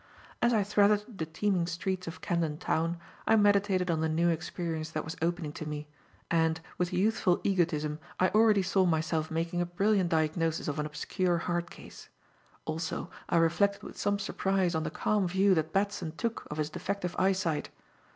[0.41, 4.89] As I threaded the teeming streets of Camden Town I meditated on the new experience
[4.89, 5.85] that was opening to me,
[6.31, 11.37] and, with youthful egotism, I already saw myself making a brilliant diagnosis of an obscure
[11.37, 12.09] heart case.
[12.65, 16.71] Also I reflected with some surprise on the calm view that Batson took of his
[16.71, 17.69] defective eyesight.